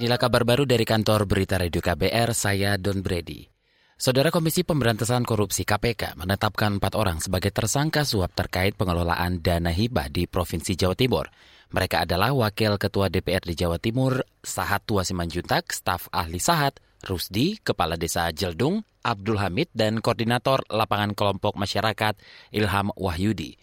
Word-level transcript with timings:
Inilah 0.00 0.16
kabar 0.16 0.48
baru 0.48 0.64
dari 0.64 0.88
kantor 0.88 1.28
Berita 1.28 1.60
Radio 1.60 1.84
KBR, 1.84 2.32
saya 2.32 2.80
Don 2.80 3.04
Brady. 3.04 3.44
Saudara 4.00 4.32
Komisi 4.32 4.64
Pemberantasan 4.64 5.28
Korupsi 5.28 5.68
KPK 5.68 6.16
menetapkan 6.16 6.80
empat 6.80 6.96
orang 6.96 7.20
sebagai 7.20 7.52
tersangka 7.52 8.00
suap 8.08 8.32
terkait 8.32 8.72
pengelolaan 8.80 9.44
dana 9.44 9.68
hibah 9.68 10.08
di 10.08 10.24
Provinsi 10.24 10.72
Jawa 10.72 10.96
Timur. 10.96 11.28
Mereka 11.76 12.08
adalah 12.08 12.32
Wakil 12.32 12.80
Ketua 12.80 13.12
DPR 13.12 13.44
di 13.44 13.52
Jawa 13.52 13.76
Timur, 13.76 14.24
Sahat 14.40 14.88
Tua 14.88 15.04
Simanjuntak, 15.04 15.68
staf 15.68 16.08
ahli 16.16 16.40
Sahat, 16.40 16.80
Rusdi, 17.04 17.60
Kepala 17.60 18.00
Desa 18.00 18.32
Jeldung, 18.32 18.80
Abdul 19.04 19.36
Hamid, 19.36 19.68
dan 19.76 20.00
Koordinator 20.00 20.64
Lapangan 20.72 21.12
Kelompok 21.12 21.60
Masyarakat 21.60 22.16
Ilham 22.56 22.88
Wahyudi. 22.96 23.60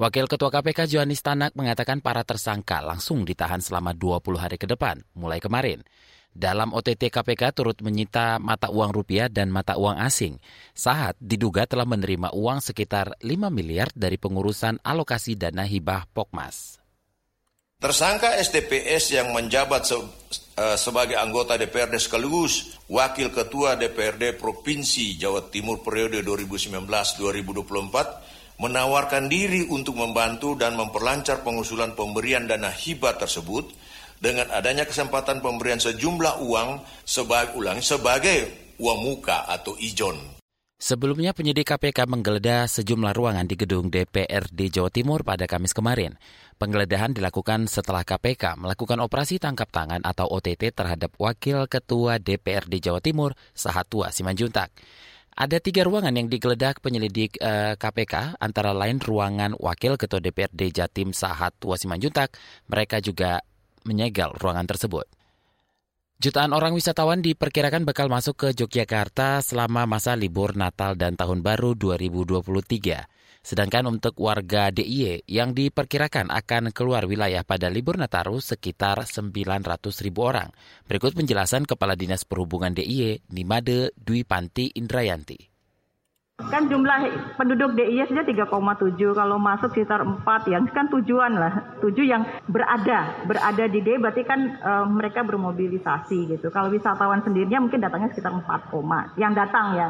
Wakil 0.00 0.32
Ketua 0.32 0.48
KPK 0.48 0.88
Johanis 0.88 1.20
Tanak 1.20 1.52
mengatakan 1.52 2.00
para 2.00 2.24
tersangka 2.24 2.80
langsung 2.80 3.28
ditahan 3.28 3.60
selama 3.60 3.92
20 3.92 4.32
hari 4.40 4.56
ke 4.56 4.64
depan, 4.64 4.96
mulai 5.12 5.44
kemarin. 5.44 5.84
Dalam 6.32 6.72
OTT 6.72 7.12
KPK 7.12 7.52
turut 7.52 7.76
menyita 7.84 8.40
mata 8.40 8.72
uang 8.72 8.96
rupiah 8.96 9.28
dan 9.28 9.52
mata 9.52 9.76
uang 9.76 10.00
asing. 10.00 10.40
Sahat 10.72 11.20
diduga 11.20 11.68
telah 11.68 11.84
menerima 11.84 12.32
uang 12.32 12.64
sekitar 12.64 13.12
5 13.20 13.52
miliar 13.52 13.92
dari 13.92 14.16
pengurusan 14.16 14.80
alokasi 14.80 15.36
dana 15.36 15.68
hibah 15.68 16.08
Pokmas. 16.16 16.80
Tersangka 17.76 18.40
STPS 18.40 19.20
yang 19.20 19.36
menjabat 19.36 19.84
se 19.84 20.00
uh, 20.00 20.08
sebagai 20.80 21.20
anggota 21.20 21.60
DPRD 21.60 22.00
sekaligus 22.00 22.80
Wakil 22.88 23.28
Ketua 23.28 23.76
DPRD 23.76 24.40
Provinsi 24.40 25.20
Jawa 25.20 25.52
Timur 25.52 25.84
periode 25.84 26.24
2019-2024 26.24 28.39
menawarkan 28.60 29.32
diri 29.32 29.64
untuk 29.66 29.96
membantu 29.96 30.52
dan 30.52 30.76
memperlancar 30.76 31.40
pengusulan 31.40 31.96
pemberian 31.96 32.44
dana 32.44 32.68
hibah 32.68 33.16
tersebut 33.16 33.72
dengan 34.20 34.52
adanya 34.52 34.84
kesempatan 34.84 35.40
pemberian 35.40 35.80
sejumlah 35.80 36.44
uang 36.44 36.84
sebagai 37.08 37.56
ulang 37.56 37.80
sebagai 37.80 38.52
uang 38.76 39.00
muka 39.00 39.48
atau 39.48 39.72
ijon. 39.80 40.40
Sebelumnya 40.80 41.36
penyidik 41.36 41.68
KPK 41.68 42.08
menggeledah 42.08 42.64
sejumlah 42.64 43.12
ruangan 43.12 43.44
di 43.44 43.52
gedung 43.52 43.92
DPRD 43.92 44.72
Jawa 44.72 44.88
Timur 44.88 45.20
pada 45.20 45.44
Kamis 45.44 45.76
kemarin. 45.76 46.16
Penggeledahan 46.56 47.12
dilakukan 47.12 47.68
setelah 47.68 48.00
KPK 48.00 48.56
melakukan 48.56 48.96
operasi 49.04 49.36
tangkap 49.36 49.68
tangan 49.68 50.00
atau 50.00 50.24
OTT 50.24 50.72
terhadap 50.72 51.12
Wakil 51.20 51.68
Ketua 51.68 52.16
DPRD 52.16 52.80
Jawa 52.80 53.04
Timur, 53.04 53.36
Sahatua 53.52 54.08
Simanjuntak. 54.08 54.72
Ada 55.40 55.56
tiga 55.56 55.88
ruangan 55.88 56.12
yang 56.12 56.28
digeledah 56.28 56.76
penyelidik 56.84 57.40
eh, 57.40 57.72
KPK, 57.72 58.36
antara 58.36 58.76
lain 58.76 59.00
ruangan 59.00 59.56
Wakil 59.56 59.96
Ketua 59.96 60.20
DPRD 60.20 60.68
Jatim 60.68 61.16
Sahat 61.16 61.56
Wasimanjuntak. 61.64 62.36
Mereka 62.68 63.00
juga 63.00 63.40
menyegel 63.88 64.36
ruangan 64.36 64.68
tersebut. 64.68 65.08
Jutaan 66.20 66.52
orang 66.52 66.76
wisatawan 66.76 67.24
diperkirakan 67.24 67.88
bakal 67.88 68.12
masuk 68.12 68.36
ke 68.36 68.48
Yogyakarta 68.52 69.40
selama 69.40 69.88
masa 69.88 70.12
libur 70.12 70.52
Natal 70.52 70.92
dan 70.92 71.16
Tahun 71.16 71.40
Baru 71.40 71.72
2023. 71.72 73.19
Sedangkan 73.40 73.88
untuk 73.88 74.20
warga 74.20 74.68
DIY 74.68 75.24
yang 75.24 75.56
diperkirakan 75.56 76.28
akan 76.28 76.76
keluar 76.76 77.08
wilayah 77.08 77.40
pada 77.40 77.72
libur 77.72 77.96
Nataru 77.96 78.36
sekitar 78.36 79.08
900 79.08 80.04
ribu 80.04 80.28
orang. 80.28 80.52
Berikut 80.84 81.16
penjelasan 81.16 81.64
Kepala 81.64 81.96
Dinas 81.96 82.28
Perhubungan 82.28 82.76
DIY, 82.76 83.32
Nimade 83.32 83.96
Dwi 83.96 84.28
Panti 84.28 84.68
Indrayanti. 84.76 85.50
Kan 86.40 86.72
jumlah 86.72 87.04
penduduk 87.36 87.76
DIY 87.76 88.12
saja 88.12 88.24
3,7, 88.24 88.48
kalau 89.12 89.36
masuk 89.36 89.72
sekitar 89.76 90.00
4 90.04 90.24
yang 90.48 90.64
kan 90.72 90.88
tujuan 90.88 91.36
lah, 91.36 91.76
tujuh 91.84 92.04
yang 92.08 92.24
berada, 92.48 93.24
berada 93.28 93.64
di 93.68 93.84
DIY 93.84 94.00
berarti 94.00 94.22
kan 94.24 94.40
e, 94.56 94.72
mereka 94.88 95.20
bermobilisasi 95.20 96.32
gitu. 96.32 96.48
Kalau 96.48 96.72
wisatawan 96.72 97.20
sendirinya 97.20 97.60
mungkin 97.60 97.84
datangnya 97.84 98.12
sekitar 98.12 98.32
4, 98.32 98.72
yang 99.20 99.36
datang 99.36 99.66
ya. 99.76 99.88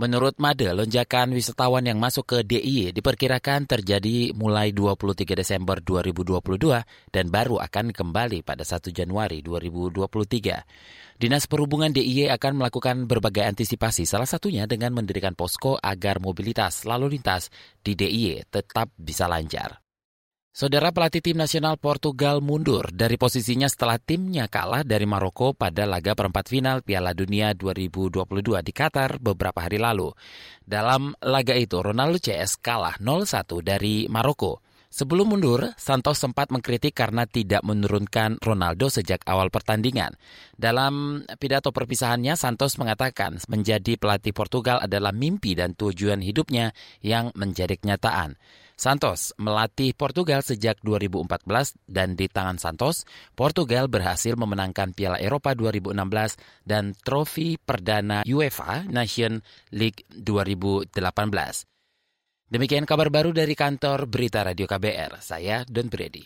Menurut 0.00 0.40
Made, 0.40 0.64
lonjakan 0.72 1.36
wisatawan 1.36 1.84
yang 1.84 2.00
masuk 2.00 2.24
ke 2.24 2.38
DIY 2.40 2.96
diperkirakan 2.96 3.68
terjadi 3.68 4.32
mulai 4.32 4.72
23 4.72 5.36
Desember 5.36 5.76
2022 5.76 6.40
dan 7.12 7.28
baru 7.28 7.60
akan 7.60 7.92
kembali 7.92 8.40
pada 8.40 8.64
1 8.64 8.96
Januari 8.96 9.44
2023. 9.44 11.20
Dinas 11.20 11.44
Perhubungan 11.44 11.92
DIY 11.92 12.32
akan 12.32 12.64
melakukan 12.64 13.04
berbagai 13.04 13.44
antisipasi, 13.44 14.08
salah 14.08 14.24
satunya 14.24 14.64
dengan 14.64 14.96
mendirikan 14.96 15.36
posko 15.36 15.76
agar 15.76 16.16
mobilitas 16.16 16.88
lalu 16.88 17.20
lintas 17.20 17.52
di 17.84 17.92
DIY 17.92 18.48
tetap 18.48 18.88
bisa 18.96 19.28
lancar. 19.28 19.89
Saudara 20.50 20.90
pelatih 20.90 21.22
tim 21.22 21.38
nasional 21.38 21.78
Portugal 21.78 22.42
mundur 22.42 22.90
dari 22.90 23.14
posisinya 23.14 23.70
setelah 23.70 24.02
timnya 24.02 24.50
kalah 24.50 24.82
dari 24.82 25.06
Maroko 25.06 25.54
pada 25.54 25.86
laga 25.86 26.18
perempat 26.18 26.50
final 26.50 26.82
Piala 26.82 27.14
Dunia 27.14 27.54
2022 27.54 28.58
di 28.58 28.72
Qatar 28.74 29.22
beberapa 29.22 29.62
hari 29.62 29.78
lalu. 29.78 30.10
Dalam 30.66 31.14
laga 31.22 31.54
itu, 31.54 31.78
Ronaldo 31.78 32.18
CS 32.18 32.58
kalah 32.58 32.98
0-1 32.98 33.62
dari 33.62 34.10
Maroko. 34.10 34.58
Sebelum 34.90 35.38
mundur, 35.38 35.70
Santos 35.78 36.18
sempat 36.18 36.50
mengkritik 36.50 36.98
karena 36.98 37.22
tidak 37.30 37.62
menurunkan 37.62 38.42
Ronaldo 38.42 38.90
sejak 38.90 39.22
awal 39.30 39.54
pertandingan. 39.54 40.18
Dalam 40.58 41.22
pidato 41.38 41.70
perpisahannya, 41.70 42.34
Santos 42.34 42.74
mengatakan 42.74 43.38
menjadi 43.46 43.94
pelatih 43.94 44.34
Portugal 44.34 44.82
adalah 44.82 45.14
mimpi 45.14 45.54
dan 45.54 45.78
tujuan 45.78 46.18
hidupnya 46.18 46.74
yang 47.06 47.30
menjadi 47.38 47.78
kenyataan. 47.78 48.34
Santos 48.80 49.36
melatih 49.36 49.92
Portugal 49.92 50.40
sejak 50.40 50.80
2014 50.80 51.76
dan 51.84 52.16
di 52.16 52.32
tangan 52.32 52.56
Santos, 52.56 53.04
Portugal 53.36 53.92
berhasil 53.92 54.32
memenangkan 54.40 54.96
Piala 54.96 55.20
Eropa 55.20 55.52
2016 55.52 56.40
dan 56.64 56.96
trofi 57.04 57.60
perdana 57.60 58.24
UEFA 58.24 58.88
Nation 58.88 59.44
League 59.76 60.08
2018. 60.08 60.96
Demikian 62.48 62.88
kabar 62.88 63.12
baru 63.12 63.36
dari 63.36 63.52
kantor 63.52 64.08
Berita 64.08 64.40
Radio 64.48 64.64
KBR. 64.64 65.20
Saya 65.20 65.60
Don 65.68 65.92
Brady. 65.92 66.24